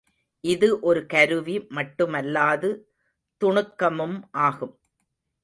இது 0.43 0.67
ஒரு 0.79 1.01
கருவி 1.05 1.55
மட்டுமல்லாது 1.69 2.71
துணுக்கமும் 3.41 4.17
ஆகும். 4.41 4.75